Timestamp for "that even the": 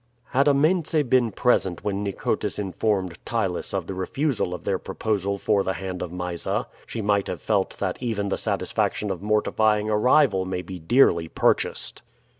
7.77-8.35